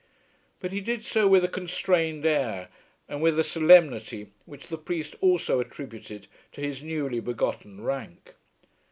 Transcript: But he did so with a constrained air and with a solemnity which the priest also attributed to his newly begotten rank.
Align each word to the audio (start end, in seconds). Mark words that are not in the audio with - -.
But 0.59 0.71
he 0.71 0.81
did 0.81 1.05
so 1.05 1.27
with 1.27 1.43
a 1.43 1.47
constrained 1.47 2.25
air 2.25 2.69
and 3.07 3.21
with 3.21 3.37
a 3.37 3.43
solemnity 3.43 4.31
which 4.47 4.65
the 4.69 4.77
priest 4.79 5.15
also 5.21 5.59
attributed 5.59 6.25
to 6.53 6.61
his 6.61 6.81
newly 6.81 7.19
begotten 7.19 7.83
rank. 7.83 8.33